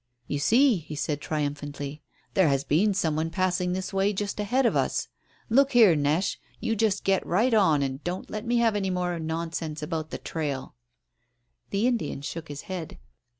"You 0.25 0.39
see," 0.39 0.77
he 0.77 0.95
said 0.95 1.21
triumphantly, 1.21 2.01
"there 2.33 2.47
has 2.47 2.63
been 2.63 2.95
some 2.95 3.15
one 3.15 3.29
passing 3.29 3.73
this 3.73 3.93
way 3.93 4.13
just 4.13 4.39
ahead 4.39 4.65
of 4.65 4.75
us. 4.75 5.09
Look 5.47 5.73
here, 5.73 5.95
neche, 5.95 6.39
you 6.59 6.75
just 6.75 7.03
get 7.03 7.23
right 7.23 7.53
on 7.53 7.83
and 7.83 8.03
don't 8.03 8.27
let 8.27 8.43
me 8.47 8.57
have 8.57 8.75
any 8.75 8.89
more 8.89 9.19
nonsense 9.19 9.83
about 9.83 10.09
the 10.09 10.17
trail." 10.17 10.73
The 11.69 11.85
Indian 11.85 12.23
shook 12.23 12.47
his 12.47 12.61
head. 12.63 12.97